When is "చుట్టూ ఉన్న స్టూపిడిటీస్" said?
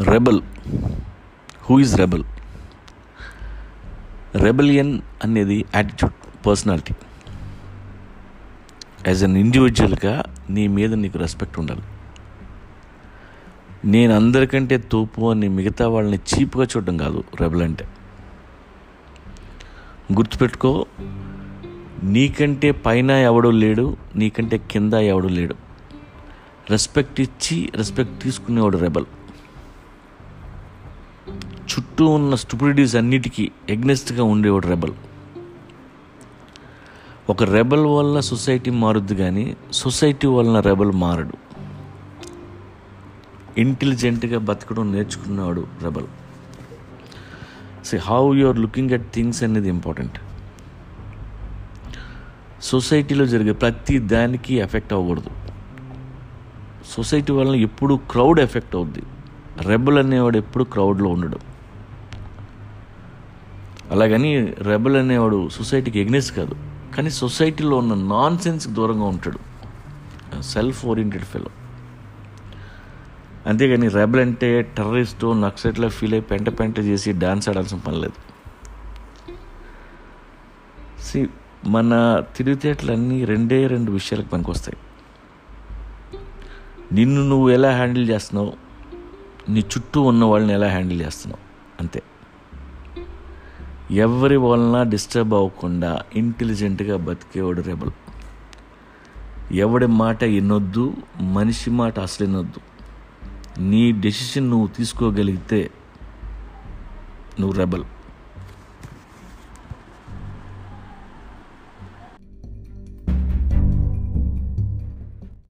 31.96-32.94